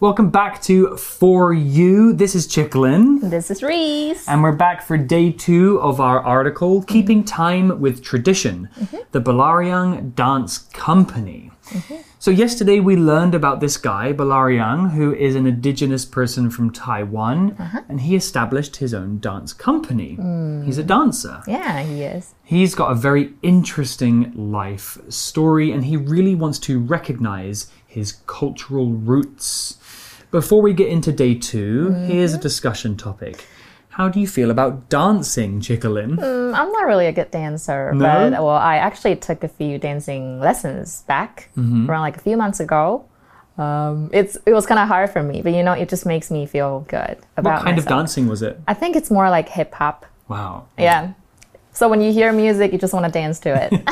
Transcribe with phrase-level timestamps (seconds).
[0.00, 2.12] Welcome back to For You.
[2.12, 3.18] This is Chicklin.
[3.30, 4.28] This is Reese.
[4.28, 8.98] And we're back for day two of our article, Keeping Time with Tradition, mm-hmm.
[9.10, 11.50] the Bulareyaung Dance Company.
[11.70, 11.96] Mm-hmm.
[12.20, 17.56] So, yesterday we learned about this guy, Bulareyaung, who is an indigenous person from Taiwan,
[17.58, 17.82] uh-huh.
[17.88, 20.16] and he established his own dance company.
[20.16, 20.64] Mm.
[20.64, 21.42] He's a dancer.
[21.48, 22.34] Yeah, he is.
[22.44, 28.92] He's got a very interesting life story and he really wants to recognize his cultural
[28.92, 29.78] roots.
[30.30, 33.46] Before we get into day 2 here's a discussion topic.
[33.90, 36.16] How do you feel about dancing, Chickalin?
[36.18, 38.04] Mm, I'm not really a good dancer, No?
[38.04, 41.90] but well, I actually took a few dancing lessons back Mm-hmm.
[41.90, 43.04] around like a few months ago.
[43.56, 46.30] Um, it's it was kind of hard for me, but you know, it just makes
[46.30, 48.60] me feel good about What kind of dancing was it?
[48.68, 50.06] I think it's more like hip hop.
[50.28, 50.66] Wow.
[50.78, 51.14] Yeah.
[51.72, 53.72] So when you hear music, you just want to dance to it.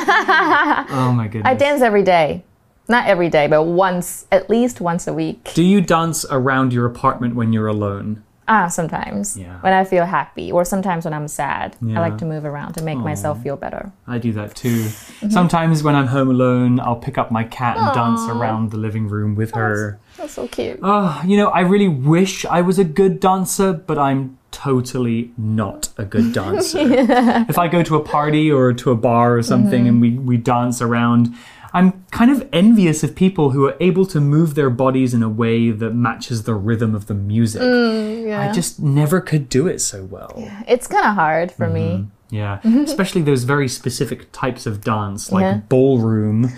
[0.99, 1.51] Oh my goodness.
[1.51, 2.43] I dance every day.
[2.89, 5.51] Not every day, but once, at least once a week.
[5.53, 8.23] Do you dance around your apartment when you're alone?
[8.49, 9.37] Ah, sometimes.
[9.37, 9.59] Yeah.
[9.59, 11.75] When I feel happy, or sometimes when I'm sad.
[11.81, 11.97] Yeah.
[11.97, 13.91] I like to move around to make myself feel better.
[14.07, 14.83] I do that too.
[14.85, 15.31] Mm-hmm.
[15.31, 19.09] Sometimes when I'm home alone, I'll pick up my cat and dance around the living
[19.09, 19.99] room with her.
[20.15, 20.79] That's so cute.
[20.81, 25.89] Oh, you know, I really wish I was a good dancer, but I'm totally not
[25.97, 26.79] a good dancer.
[26.79, 30.37] If I go to a party or to a bar or something and we, we
[30.37, 31.35] dance around,
[31.73, 35.29] I'm kind of envious of people who are able to move their bodies in a
[35.29, 37.61] way that matches the rhythm of the music.
[37.61, 40.33] Mm, I just never could do it so well.
[40.67, 41.81] It's kind of hard for me.
[41.81, 42.35] Mm-hmm.
[42.35, 45.61] Yeah, especially those very specific types of dance, like Yeah.
[45.69, 46.51] ballroom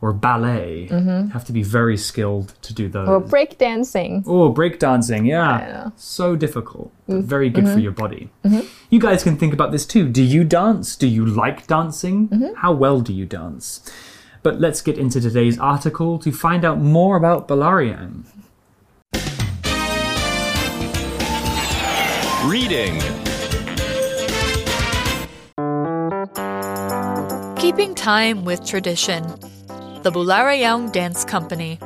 [0.00, 0.88] or ballet.
[0.90, 1.28] Mm-hmm.
[1.28, 3.08] Have to be very skilled to do those.
[3.08, 4.24] Or break dancing.
[4.26, 5.58] Oh, breakdancing, yeah.
[5.58, 5.92] know.
[5.96, 7.22] So difficult, but mm.
[7.22, 7.80] very good for mm-hmm.
[7.80, 8.30] your body.
[8.90, 10.08] You guys can think about this too.
[10.08, 10.96] Do you dance?
[10.96, 12.52] Do you like dancing?
[12.56, 13.80] How well do you dance?
[14.42, 18.24] But let's get into today's article to find out more about Bulareyaung.
[22.44, 22.98] Reading.
[27.56, 29.22] Keeping time with tradition.
[30.02, 31.78] The Bulareyaung Dance Company.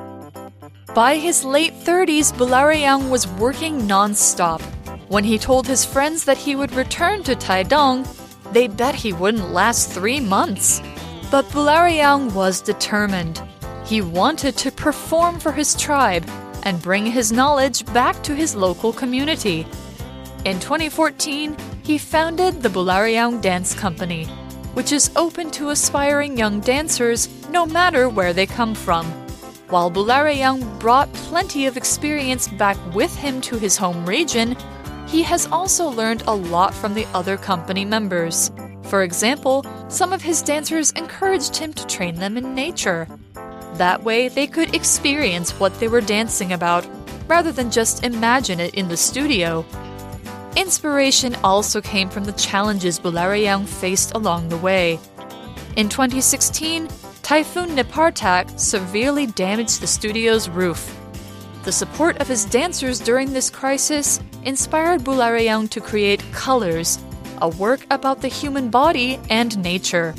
[0.94, 4.62] By his late 30s, Bulareyaung was working non stop.
[5.08, 8.08] When he told his friends that he would return to Taidong,
[8.52, 10.80] they bet he wouldn't last three months.
[11.28, 13.42] But Bulareyaung was determined.
[13.84, 16.24] He wanted to perform for his tribe
[16.62, 19.66] and bring his knowledge back to his local community.
[20.44, 24.26] In 2014, he founded the Bulareyaung Dance Company,
[24.74, 29.06] which is open to aspiring young dancers no matter where they come from.
[29.68, 34.56] While Bulareyaung brought plenty of experience back with him to his home region,
[35.08, 38.52] he has also learned a lot from the other company members.
[38.88, 43.08] For example, some of his dancers encouraged him to train them in nature.
[43.74, 46.86] That way, they could experience what they were dancing about,
[47.26, 49.64] rather than just imagine it in the studio.
[50.56, 54.98] Inspiration also came from the challenges Bulareyaung faced along the way.
[55.76, 56.88] In 2016,
[57.22, 60.96] Typhoon Nepartak severely damaged the studio's roof.
[61.64, 66.98] The support of his dancers during this crisis inspired Bulareyaung to create Colors,
[67.40, 70.14] a work about the human body and nature.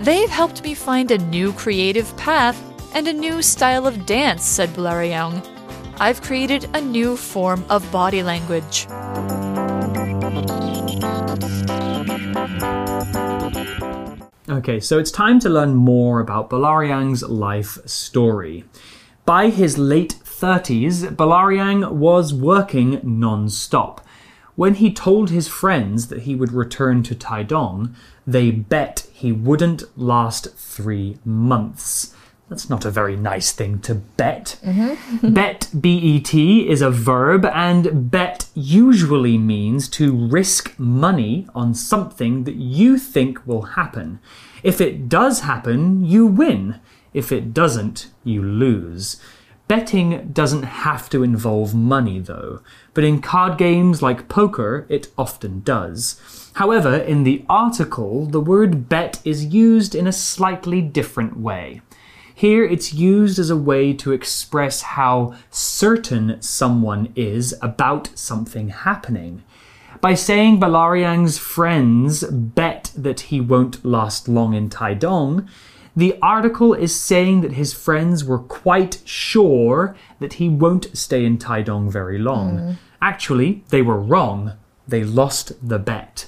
[0.00, 2.60] They've helped me find a new creative path
[2.94, 5.46] and a new style of dance, said Bulareyaung.
[5.98, 8.86] I've created a new form of body language.
[14.48, 18.64] Okay, so it's time to learn more about Bulareyaung's life story.
[19.24, 24.05] By his late 30s, Bulareyaung was working non stop.
[24.56, 27.94] When he told his friends that he would return to Taidong,
[28.26, 32.14] they bet he wouldn't last three months.
[32.48, 34.58] That's not a very nice thing to bet.
[34.64, 35.34] Mm-hmm.
[35.34, 41.74] bet, B E T, is a verb, and bet usually means to risk money on
[41.74, 44.20] something that you think will happen.
[44.62, 46.80] If it does happen, you win.
[47.12, 49.20] If it doesn't, you lose.
[49.68, 52.60] Betting doesn't have to involve money, though,
[52.94, 56.20] but in card games like poker, it often does.
[56.54, 61.82] However, in the article, the word bet is used in a slightly different way.
[62.32, 69.42] Here, it's used as a way to express how certain someone is about something happening.
[70.00, 75.48] By saying Bulareyaung's friends bet that he won't last long in Taidong,
[75.96, 81.38] the article is saying that his friends were quite sure that he won't stay in
[81.38, 82.58] Taidong very long.
[82.58, 82.72] Hmm.
[83.00, 84.52] Actually, they were wrong.
[84.86, 86.26] They lost the bet.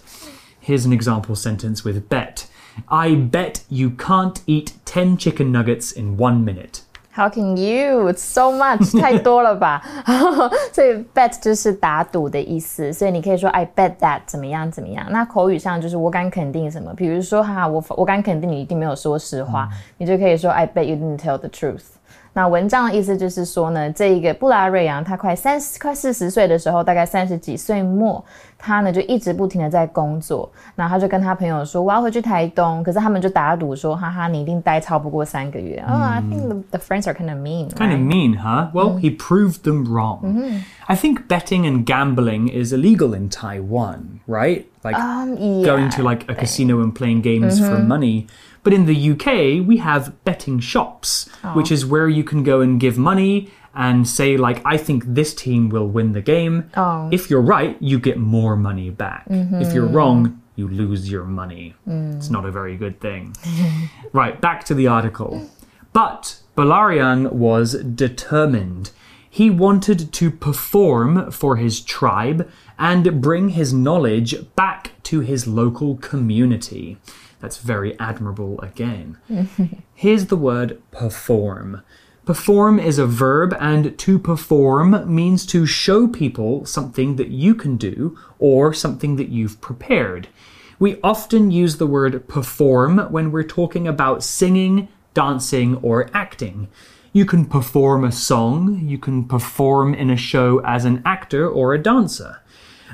[0.58, 2.48] Here's an example sentence with bet.
[2.88, 6.82] I bet you can't eat 10 chicken nuggets in one minute.
[7.18, 8.08] How can you?
[8.12, 9.82] It's so much， 太多了吧？
[10.72, 15.04] 所以 bet 就是打赌的意思，所以你可以说 I bet that 怎么样怎么样。
[15.10, 21.82] 那口语上就是我敢肯定什么，比如说哈，我我敢肯定你一定没有说实话，你就可以说 I bet you didn't tell the truth。
[22.34, 28.24] 那文章的意思就是说呢，这一个布拉瑞扬他快三十、快四十岁的时候，大概三十几岁末，
[28.57, 30.51] 他呢就一直不停的在工作。
[30.75, 35.83] 那他就跟他朋友说，我要回去台东，可是他们就打赌说，哈哈，你一定待超不过三个月。
[35.87, 37.69] Oh, I think the, the friends are kind of mean.
[37.69, 38.07] Kind of right?
[38.07, 38.69] mean, huh?
[38.73, 40.61] Well, he proved them wrong.
[40.87, 44.65] I think betting and gambling is illegal in Taiwan, right?
[44.83, 48.27] Like Um, going yeah, to like a casino and playing games for money.
[48.63, 52.79] But in the UK, we have betting shops, which is where you can go and
[52.79, 56.70] give money and say like I think this team will win the game.
[56.76, 57.08] Oh.
[57.12, 59.26] If you're right, you get more money back.
[59.28, 59.96] If you're mm-hmm.
[59.96, 61.76] wrong, you lose your money.
[61.86, 62.30] It's mm.
[62.30, 63.36] not a very good thing.
[64.12, 65.48] right, back to the article.
[65.92, 68.90] But Bulareyaung was determined.
[69.30, 75.96] He wanted to perform for his tribe and bring his knowledge back to his local
[75.96, 76.98] community.
[77.40, 79.18] That's very admirable again.
[79.94, 81.82] Here's the word perform.
[82.28, 87.78] Perform is a verb, and to perform means to show people something that you can
[87.78, 90.28] do or something that you've prepared.
[90.78, 96.68] We often use the word perform when we're talking about singing, dancing, or acting.
[97.14, 101.72] You can perform a song, you can perform in a show as an actor or
[101.72, 102.42] a dancer.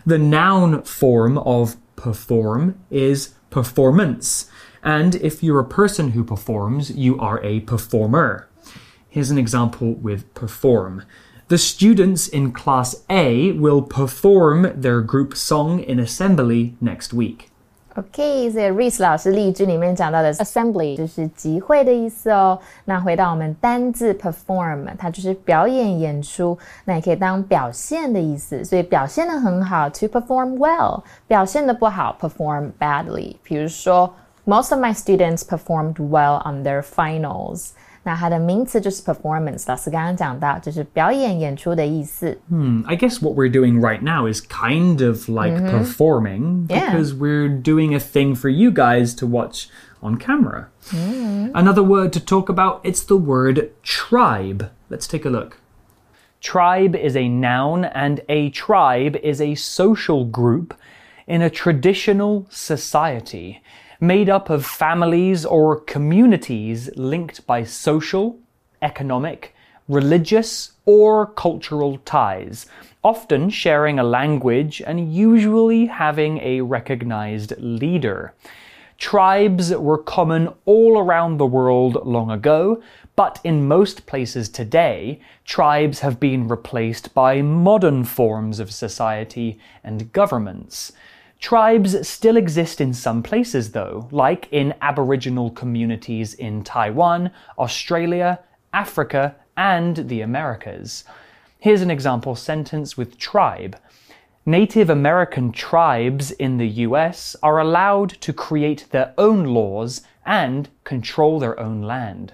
[0.07, 4.49] The noun form of perform is performance.
[4.85, 8.49] And if you're a person who performs, you are a performer.
[9.14, 11.02] Here's an example with perform.
[11.48, 17.48] The students in class A will perform their group song in assembly next week.
[17.96, 22.58] OK，所以 Reese 老师例句里面讲到的 assembly 就是集会的意思哦。
[22.86, 28.64] 那回到我们单字 perform，它就是表演演出，那也可以当表现的意思。
[28.64, 33.36] 所以表现的很好，to perform well；表现的不好，perform badly。
[33.42, 34.14] 比如说，
[34.46, 37.72] Most of my students performed well on their finals。
[38.04, 42.40] 那它的名词就是 performance，老师刚刚讲到，就是表演演出的意思。
[42.88, 46.92] I guess what we're doing right now is kind of like performing Yeah.
[46.92, 49.68] because we're doing a thing for you guys to watch
[50.02, 50.70] on camera.
[51.54, 54.72] Another word to talk about it's the word tribe.
[54.90, 55.58] Let's take a look.
[56.42, 60.74] Tribe is a noun, and a tribe is a social group
[61.28, 63.62] in a traditional society
[64.07, 68.39] made up of families or communities linked by social,
[68.83, 69.55] economic,
[69.89, 72.67] religious, or cultural ties,
[73.03, 78.35] often sharing a language and usually having a recognized leader.
[78.99, 82.83] Tribes were common all around the world long ago,
[83.17, 90.13] but in most places today, tribes have been replaced by modern forms of society and
[90.13, 90.93] governments.
[91.45, 98.41] Tribes still exist in some places, though, like in Aboriginal communities in Taiwan, Australia,
[98.73, 101.05] Africa, and the Americas.
[101.59, 103.79] Here's an example sentence with tribe.
[104.47, 111.39] Native American tribes in the US are allowed to create their own laws and control
[111.39, 112.33] their own land.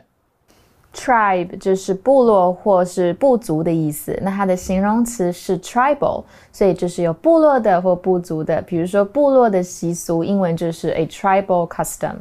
[0.93, 8.61] Tribe 就是部落或是部族的意思，那它的形容词是 tribal，所以就是有部落的或部族的。
[8.61, 12.15] 比如说部落的习俗，英文就是 a tribal custom。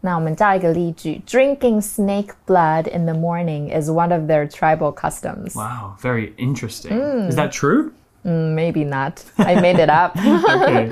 [0.00, 5.56] 那我们造一个例句：Drinking snake blood in the morning is one of their tribal customs.
[5.56, 7.28] Wow, very interesting.
[7.28, 7.90] Is that true?
[8.22, 9.14] Maybe not.
[9.38, 10.16] I made it up.
[10.16, 10.90] okay.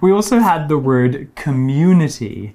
[0.00, 2.54] We also had the word community.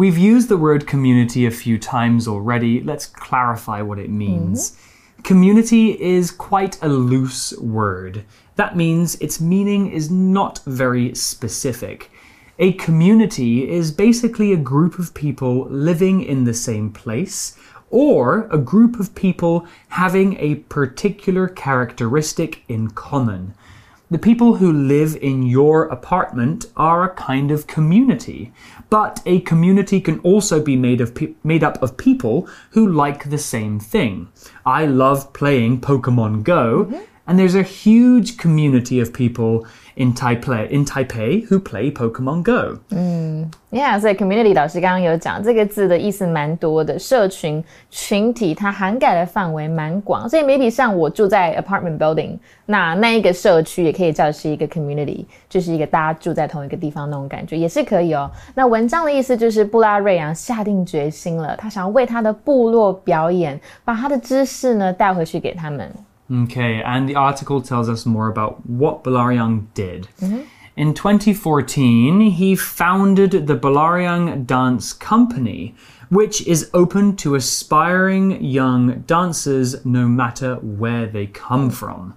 [0.00, 2.80] We've used the word community a few times already.
[2.80, 4.70] Let's clarify what it means.
[4.70, 5.22] Mm-hmm.
[5.24, 8.24] Community is quite a loose word.
[8.56, 12.10] That means its meaning is not very specific.
[12.58, 17.58] A community is basically a group of people living in the same place
[17.90, 23.52] or a group of people having a particular characteristic in common.
[24.12, 28.52] The people who live in your apartment are a kind of community,
[28.88, 33.38] but a community can also be made of made up of people who like the
[33.38, 34.26] same thing.
[34.66, 37.04] I love playing Pokemon Go, mm-hmm.
[37.29, 39.65] And there's a huge community of people
[39.95, 42.77] in Taipei, in Taipei who play Pokemon Go.
[43.71, 52.37] Yeah，所以 community 老师刚刚有讲这个字的意思蛮多的，社群群体它涵盖的范围蛮广，所以 maybe 像我住在 apartment building，
[52.67, 58.29] 那那一个社区也可以叫是一个 community，就是一个大家住在同一个地方那种感觉，也是可以哦。
[58.53, 65.91] 那文章的意思就是布拉瑞扬下定决心了，他想要为他的部落表演，把他的知识呢带回去给他们。
[66.32, 70.08] Okay, and the article tells us more about what Bulareyaung did.
[70.20, 70.42] Mm-hmm.
[70.76, 75.74] In 2014, he founded the Bulareyaung Dance Company,
[76.08, 82.14] which is open to aspiring young dancers no matter where they come from.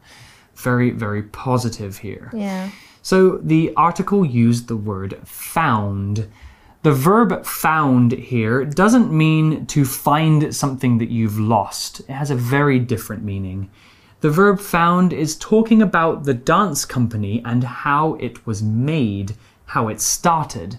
[0.55, 2.31] Very, very positive here.
[2.33, 2.69] Yeah.
[3.01, 6.29] So the article used the word found.
[6.83, 12.35] The verb found here doesn't mean to find something that you've lost, it has a
[12.35, 13.69] very different meaning.
[14.23, 19.89] The verb found is talking about the dance company and how it was made, how
[19.89, 20.77] it started.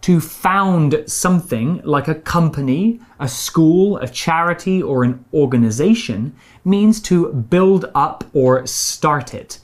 [0.00, 6.34] To found something like a company, a school, a charity, or an organization
[6.64, 9.58] means to build up or start it.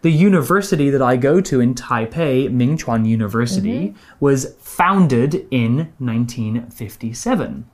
[0.00, 4.16] The university that I go to in Taipei, Mingchuan University, mm-hmm.
[4.18, 7.64] was founded in 1957.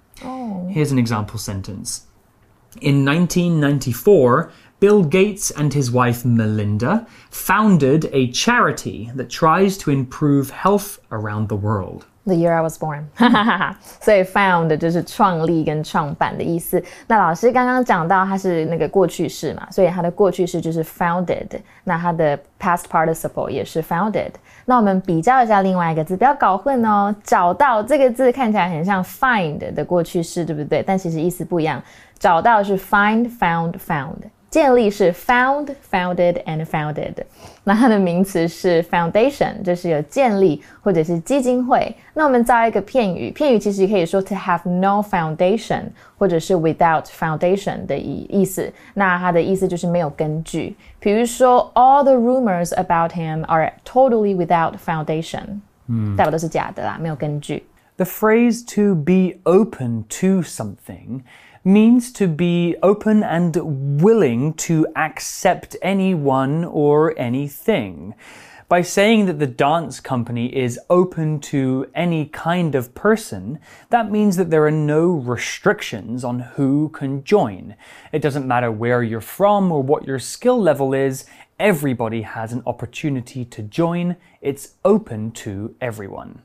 [0.71, 2.05] Here's an example sentence.
[2.83, 10.52] In 1994, Bill Gates and his wife Melinda founded a charity that tries to improve
[10.52, 12.04] health around the world.
[12.26, 13.78] The year I was born，哈哈哈哈。
[14.02, 16.82] 所以 found 就是创立跟创办的意思。
[17.08, 21.48] 那老师刚刚讲到它是那个过去式嘛，所以它的过去式就是 founded，
[21.84, 24.32] 那它的 past participle 也是 founded。
[24.64, 27.14] 那我们比较一下另外一个字，不要搞混哦。
[27.24, 30.82] 找到这个字看起来很像 find 的过去式，对不对？
[30.82, 31.82] 但其实意思不一样。
[32.18, 34.16] 找到是 find, found, found。
[34.50, 37.16] 建立是 found, founded and founded，
[37.64, 41.92] 那它的名词是 foundation，就是有建立或者是基金会。
[42.14, 45.86] 那我们造一个片语，片语其实可以说 to have no foundation，
[46.20, 48.72] 或者是 without foundation 的意意思。
[48.94, 50.76] 那它的意思就是没有根据。
[51.00, 57.64] 比如说，all the rumors about him are totally without foundation，嗯，代表都是假的啦，没有根据。
[57.96, 61.22] The phrase to be open to something
[61.69, 68.15] Means to be open and willing to accept anyone or anything.
[68.71, 73.59] By saying that the dance company is open to any kind of person,
[73.91, 77.77] that means that there are no restrictions on who can join.
[78.13, 81.27] It doesn't matter where you're from or what your skill level is,
[81.59, 84.17] everybody has an opportunity to join.
[84.41, 86.43] It's open to everyone.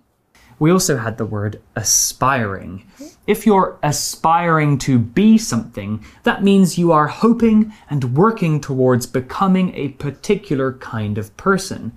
[0.63, 2.89] We also had the word aspiring.
[3.27, 9.75] If you're aspiring to be something, that means you are hoping and working towards becoming
[9.75, 11.91] a particular kind of person.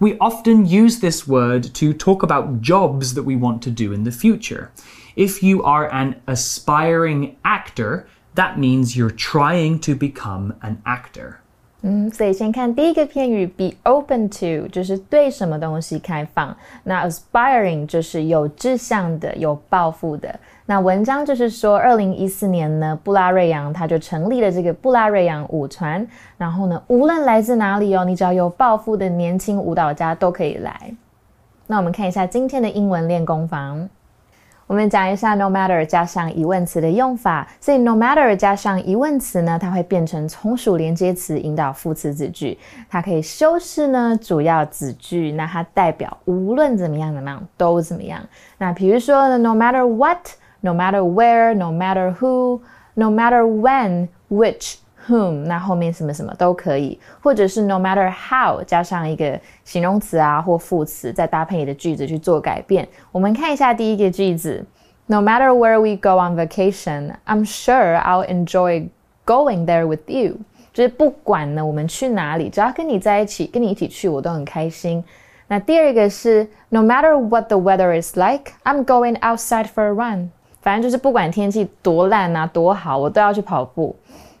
[0.00, 4.04] We often use this word to talk about jobs that we want to do in
[4.04, 4.72] the future.
[5.14, 11.42] If you are an aspiring actor, that means you're trying to become an actor.
[11.82, 16.56] 嗯，所以先看第一个片语，be open to，就是对什么东西开放。
[16.82, 20.34] 那 aspiring 就是有志向的、有抱负的。
[20.64, 26.04] 那文章就是说，二零一四年呢，布拉瑞扬他就成立了这个布拉瑞扬舞团。
[26.36, 30.92] 然后呢，无论来自哪里哦，你只要有抱负的年轻舞蹈家都可以来。
[31.68, 33.88] 那我们看一下今天的英文练功房。
[34.66, 37.46] 我们讲一下 no matter 加上疑问词的用法。
[37.60, 42.58] 所以 no matter 加上疑问词呢，它会变成从属连接词，引导副词子句。
[42.88, 48.20] 它可以修饰呢主要子句，那它代表无论怎么样怎么样都怎么样。
[48.58, 54.78] 那比如说，no matter what，no matter where，no matter who，no matter when，which。
[55.08, 62.86] whom，那后面什么什么都可以，或者是 no matter how 加上一个形容词啊或副词，再搭配你的句子去做改变。
[63.12, 64.64] 我们看一下第一个句子
[65.06, 68.88] ：No matter where we go on vacation, I'm sure I'll enjoy
[69.24, 70.38] going there with you。
[70.72, 75.02] 就是不管呢我们去哪里，只要跟你在一起，跟你一起去，我都很开心。
[75.48, 80.30] 那第二个是 No matter what the weather is like, I'm going outside for a run。
[80.60, 83.94] 反正就是不管天气多烂啊多好，我都要去跑步。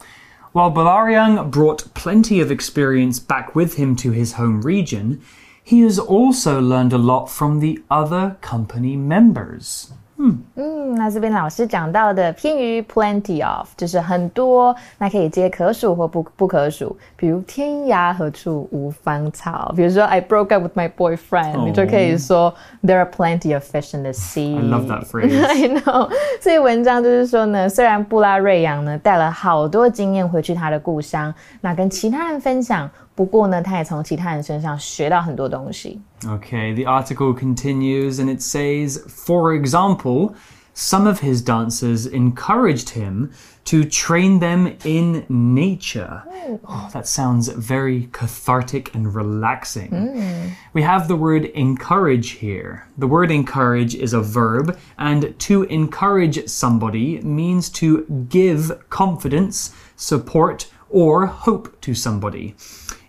[0.52, 5.22] While Bulareyaung brought plenty of experience back with him to his home region,
[5.64, 9.94] he has also learned a lot from the other company members.
[10.18, 19.74] 嗯嗯，那这边老师讲到的偏于 plenty of，就是很多，那可以接可数或不不可数，比如天涯何处无芳草。
[19.76, 24.58] 比如说 I broke up with my boyfriend，你就可以说 There are plenty of fish in the sea。
[24.58, 25.46] I love that phrase.
[25.46, 26.10] I know。
[26.40, 32.90] 所以文章就是说呢，虽然布拉瑞扬呢带了好多经验回去他的故乡，那跟其他人分享。
[33.15, 36.01] 不过呢，他也从其他人身上学到很多东西。
[36.25, 40.35] Okay, the article continues and it says, for example,
[40.73, 43.31] some of his dancers encouraged him
[43.65, 46.23] to train them in nature.
[46.65, 49.91] Oh, that sounds very cathartic and relaxing.
[49.91, 50.53] Mm.
[50.73, 52.87] We have the word encourage here.
[52.97, 60.71] The word encourage is a verb, and to encourage somebody means to give confidence, support,
[60.89, 62.55] or hope to somebody.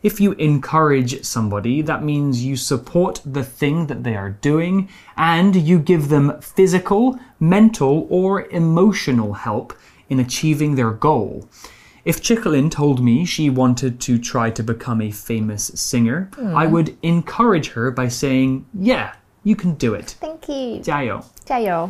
[0.03, 5.55] If you encourage somebody, that means you support the thing that they are doing and
[5.55, 9.73] you give them physical, mental, or emotional help
[10.09, 11.47] in achieving their goal.
[12.03, 16.55] If Chicolin told me she wanted to try to become a famous singer, mm.
[16.55, 20.15] I would encourage her by saying, Yeah, you can do it.
[20.19, 20.81] Thank you.
[20.81, 21.89] 加油.加油.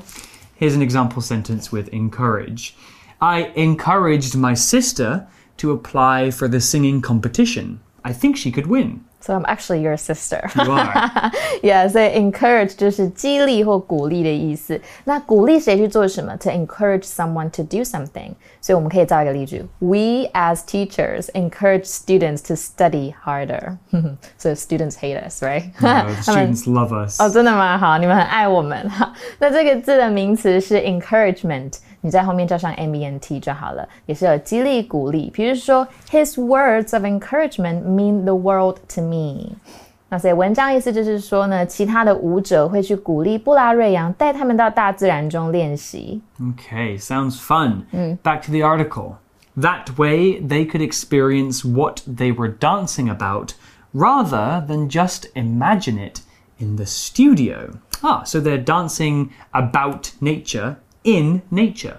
[0.56, 2.76] Here's an example sentence with encourage.
[3.22, 7.80] I encouraged my sister to apply for the singing competition.
[8.06, 9.02] I think she could win.
[9.20, 10.50] So I'm actually your sister.
[10.56, 11.32] You are.
[11.62, 14.82] yeah, so encourage 就是激励或鼓励的意思。
[15.04, 16.36] 那鼓励谁去做什么？
[16.38, 18.32] To encourage someone to do something.
[18.60, 23.78] 所以我们可以造一个例句：We as teachers encourage students to study harder.
[24.40, 25.66] so students hate us, right?
[25.80, 27.22] No, students love us.
[27.22, 27.78] 哦，真的吗？
[27.78, 28.90] 好，你们很爱我们。
[29.38, 31.76] 那这个字的名词是 encouragement。
[32.06, 35.30] 你在后面加上 m e n t 就好了，也是有激励鼓励。
[35.34, 39.56] 比如说，His words of encouragement mean the world to me。
[40.10, 46.22] 那所以文章意思就是说呢，其他的舞者会去鼓励布拉瑞扬，带他们到大自然中练习。
[46.40, 47.84] Okay, sounds fun.
[48.22, 49.14] Back to the article.
[49.58, 53.54] That way, they could experience what they were dancing about
[53.94, 56.22] rather than just imagine it
[56.58, 57.78] in the studio.
[58.02, 61.95] Ah, so they're dancing about nature in nature.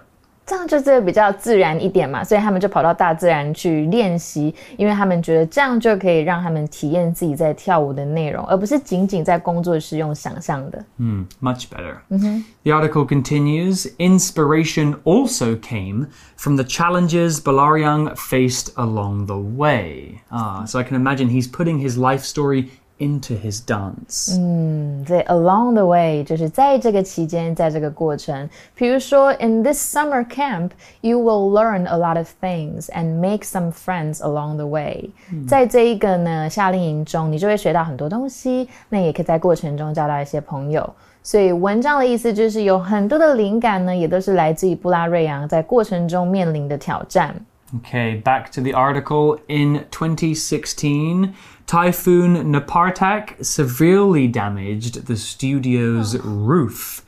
[0.45, 10.85] 这样就是比较自然一点嘛，所以他们就跑到大自然去练习，因为他们觉得这样就可以让他们体验自己在跳舞的内容，而不是仅仅在工作室用想象的。
[10.99, 11.97] 嗯，much better.
[12.09, 12.43] Mm-hmm.
[12.63, 13.87] The article continues.
[13.97, 20.21] Inspiration also came from the challenges Bulareyaung faced along the way.
[20.29, 24.36] Ah, so I can imagine he's putting his life story into his dance.
[24.38, 28.48] 嗯，对，along the way 就是在这个期间，在这个过程。
[28.76, 34.56] 比如说，in this summer camp, you will learn a lot of things and make some friends along
[34.56, 35.44] the way、嗯。
[35.46, 40.88] 在这一个呢夏令营中，你就会学到很多东西，那也可以在过程中交到一些朋友。
[41.24, 47.34] 所以文章的意思就是有很多的灵感呢，也都是来自于布拉瑞扬在过程中面临的挑战。
[47.74, 49.38] Okay, back to the article.
[49.46, 51.30] In 2016,
[51.67, 56.19] Typhoon Nepartak severely damaged the studio's oh.
[56.19, 57.03] roof.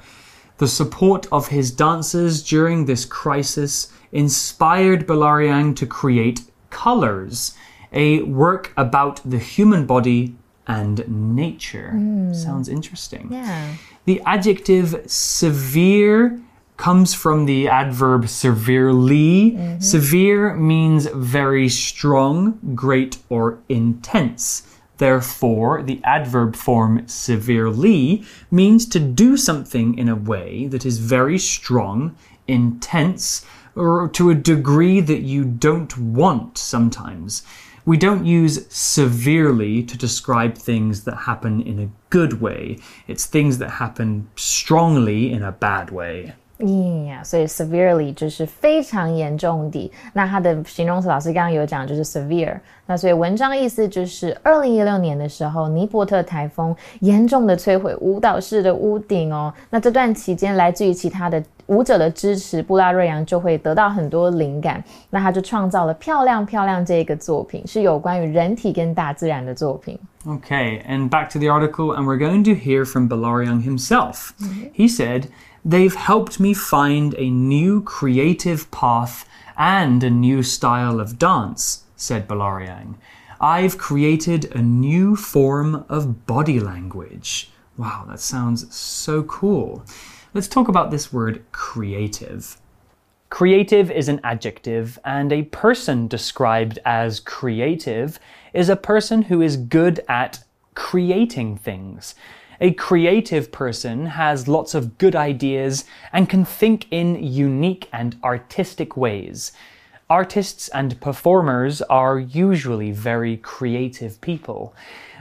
[0.57, 7.55] The support of his dancers during this crisis inspired Bulareyaung to create Colors,
[7.93, 10.35] a work about the human body
[10.67, 11.93] and nature.
[11.95, 12.35] Mm.
[12.35, 13.29] Sounds interesting.
[13.31, 13.75] Yeah.
[14.05, 16.39] The adjective severe
[16.79, 19.51] comes from the adverb severely.
[19.51, 19.81] Mm-hmm.
[19.81, 24.63] Severe means very strong, great, or intense.
[24.97, 31.37] Therefore, the adverb form severely means to do something in a way that is very
[31.37, 32.15] strong,
[32.47, 37.43] intense, or to a degree that you don't want sometimes.
[37.85, 42.77] We don't use severely to describe things that happen in a good way.
[43.05, 46.35] It's things that happen strongly in a bad way.
[46.59, 49.89] Yeah，所以 severely 就是非常严重的。
[50.11, 52.59] 那它的形容词老师刚刚有讲，就是 severe。
[52.85, 59.53] 那所以文章意思就是，二零一六年的时候，尼伯特台风严重的摧毁舞蹈室的屋顶哦。
[59.69, 64.83] 那这段期间，来自于其他的舞者的支持，布拉瑞扬就会得到很多灵感。
[65.09, 69.97] 那他就创造了漂亮漂亮这个作品，是有关于人体跟大自然的作品。
[70.27, 74.33] Okay, and back to the article, and we're going to hear from Bulareyaung himself.
[74.39, 74.69] Mm -hmm.
[74.73, 75.31] He said.
[75.65, 79.25] They've helped me find a new creative path
[79.57, 82.95] and a new style of dance, said Bulareyaung.
[83.41, 87.51] I've created a new form of body language.
[87.77, 89.83] Wow, that sounds so cool.
[90.33, 92.57] Let's talk about this word creative.
[93.29, 98.19] Creative is an adjective, and a person described as creative
[98.53, 100.43] is a person who is good at
[100.75, 102.15] creating things.
[102.61, 108.97] A creative person has lots of good ideas and can think in unique and artistic
[108.97, 109.53] ways.
[110.09, 114.73] Artists and performers are usually very creative people.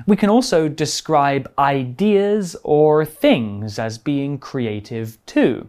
[0.06, 5.68] We can also describe ideas or things as being creative too.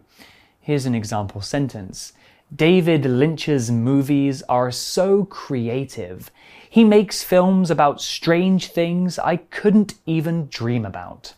[0.60, 2.14] Here's an example sentence.
[2.54, 6.30] David Lynch's movies are so creative.
[6.71, 11.33] He makes films about strange things I couldn't even dream about.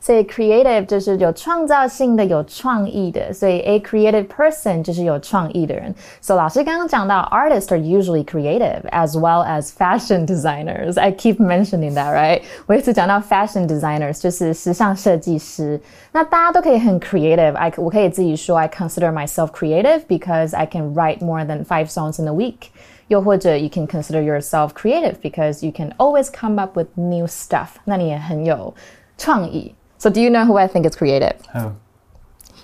[0.00, 5.94] 所以 creative 就是有创造性的、有创意的，所以 a creative person 就是有创意的人。
[6.20, 10.98] So 老师刚刚讲到，artists are usually creative as well as fashion designers.
[10.98, 12.42] I keep mentioning that, right?
[12.66, 15.80] 我一直讲到 fashion designers 就是时尚设计师。
[16.10, 22.32] 那大家都可以很 creative。I 我可以自己说，I consider myself creative because I can write more than five songs in a
[22.32, 22.70] week.
[23.08, 27.76] 又或者 you can consider yourself creative because you can always come up with new stuff.
[27.84, 28.74] 那你也很有
[29.16, 29.74] 创意。
[30.02, 31.36] so do you know who I think is creative?
[31.54, 31.74] Oh.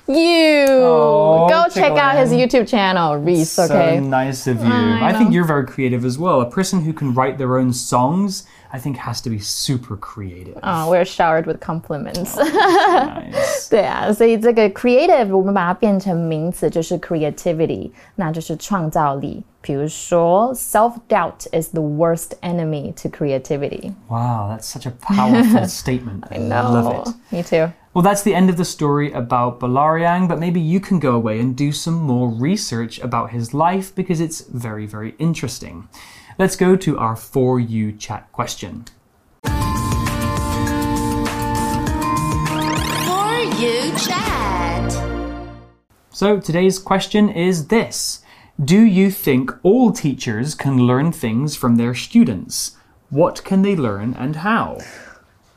[0.09, 1.22] You Oh, go
[1.73, 2.49] check out his Tickling.
[2.49, 3.51] YouTube channel, Reese.
[3.51, 4.01] So Okay.
[4.01, 4.73] nice of you.
[4.73, 5.35] I I, think know.
[5.35, 6.41] you're very creative as well.
[6.41, 10.59] A person who can write their own songs, I think, has to be super creative.
[10.63, 12.37] Oh, we're showered with compliments.
[12.37, 13.69] nice.
[13.71, 19.43] 对啊，所以这个 creative 我们把它变成名词，就是 creativity，那就是创造力。
[19.61, 23.93] 比如说，self doubt is the worst enemy to creativity。
[24.09, 26.25] Wow, that's such a powerful statement.
[26.31, 27.15] I love it.
[27.31, 27.73] Me too.
[27.94, 31.40] Well, that's the end of the story about Bulareyaung, but maybe you can go away
[31.40, 35.88] and do some more research about his life because it's very, very interesting.
[36.40, 38.86] Let's go to our For You chat question.
[39.46, 39.52] For
[43.62, 44.92] you chat.
[46.10, 48.24] So today's question is this
[48.66, 52.76] Do you think all teachers can learn things from their students?
[53.12, 54.80] What can they learn and how?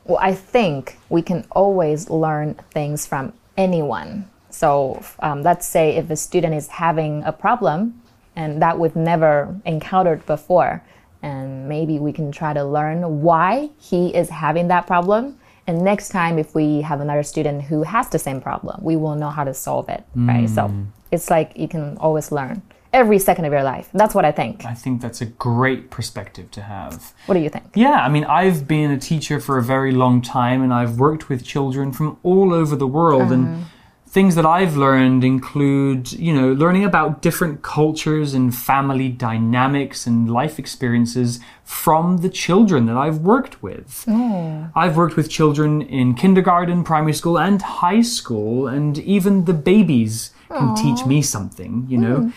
[0.07, 4.29] Well, I think we can always learn things from anyone.
[4.49, 8.01] So um, let's say if a student is having a problem
[8.35, 10.81] and that we've never encountered before,
[11.21, 15.37] and maybe we can try to learn why he is having that problem.
[15.65, 19.15] And next time, if we have another student who has the same problem, we will
[19.15, 20.49] know how to solve it, right?
[20.49, 20.71] So
[21.11, 22.61] it's like you can always learn
[22.97, 23.89] every second of your life.
[23.93, 24.65] That's what I think.
[24.65, 27.13] I think that's a great perspective to have.
[27.27, 27.65] What do you think?
[27.75, 31.29] Yeah, I mean, I've been a teacher for a very long time and I've worked
[31.29, 33.31] with children from all over the world.
[33.31, 33.61] And mm-hmm.
[34.07, 40.27] things that I've learned include, you know, learning about different cultures and family dynamics and
[40.27, 44.05] life experiences from the children that I've worked with.
[44.07, 44.71] Mm.
[44.75, 50.31] I've worked with children in kindergarten, primary school, and high school, and even the babies
[50.47, 52.17] can teach me something, you know.
[52.17, 52.29] Hmm.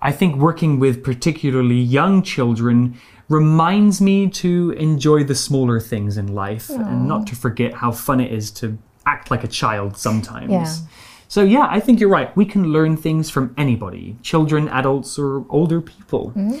[0.00, 6.34] I think working with particularly young children reminds me to enjoy the smaller things in
[6.34, 10.50] life and not to forget how fun it is to act like a child sometimes.
[10.50, 10.74] Yeah.
[11.28, 12.34] So, yeah, I think you're right.
[12.36, 16.32] We can learn things from anybody children, adults, or older people.
[16.34, 16.56] Mm-hmm.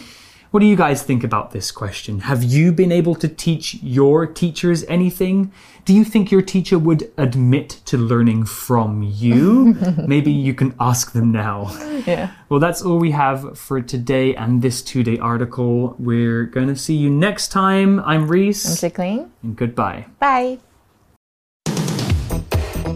[0.50, 2.20] What do you guys think about this question?
[2.20, 5.52] Have you been able to teach your teachers anything?
[5.84, 9.74] Do you think your teacher would admit to learning from you?
[10.06, 11.70] Maybe you can ask them now.
[12.06, 12.30] Yeah.
[12.48, 15.94] Well, that's all we have for today and this two day article.
[15.98, 18.00] We're going to see you next time.
[18.00, 19.30] I'm Reese, Chickling.
[19.42, 20.06] and goodbye.
[20.18, 20.60] Bye.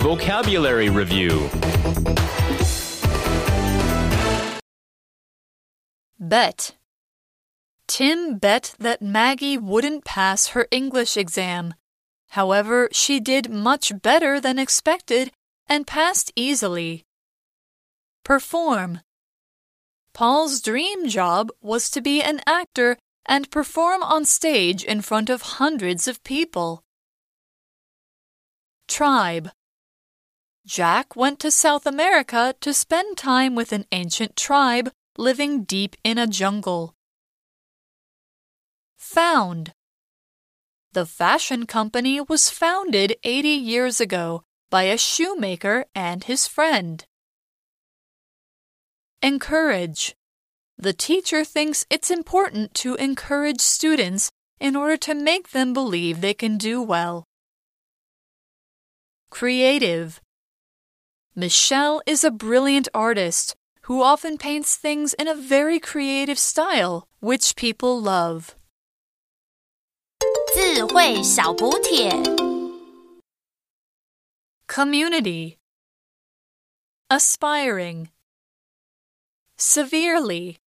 [0.01, 1.51] Vocabulary Review
[6.19, 6.75] Bet.
[7.93, 11.75] Tim bet that Maggie wouldn't pass her English exam.
[12.31, 15.31] However, she did much better than expected
[15.69, 17.05] and passed easily.
[18.25, 19.01] Perform.
[20.15, 25.43] Paul's dream job was to be an actor and perform on stage in front of
[25.61, 26.83] hundreds of people.
[28.89, 29.51] Tribe.
[30.65, 36.17] Jack went to South America to spend time with an ancient tribe living deep in
[36.17, 36.95] a jungle.
[39.03, 39.73] Found.
[40.93, 47.05] The fashion company was founded 80 years ago by a shoemaker and his friend.
[49.21, 50.15] Encourage.
[50.79, 56.33] The teacher thinks it's important to encourage students in order to make them believe they
[56.33, 57.25] can do well.
[59.31, 60.21] Creative.
[61.35, 67.57] Michelle is a brilliant artist who often paints things in a very creative style, which
[67.57, 68.55] people love.
[70.54, 72.12] 智慧小补帖。
[74.68, 75.58] Community.
[77.10, 78.10] Aspiring.
[79.58, 80.58] Severely.